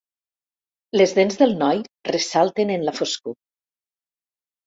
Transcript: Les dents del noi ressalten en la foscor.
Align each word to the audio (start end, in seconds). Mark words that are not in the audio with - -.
Les 0.99 1.11
dents 1.17 1.35
del 1.41 1.51
noi 1.59 1.83
ressalten 2.15 2.73
en 2.77 2.87
la 2.87 2.95
foscor. 3.01 3.37